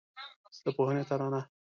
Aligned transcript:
د 0.63 0.65
پوهنې 0.75 1.03
ترانه 1.09 1.41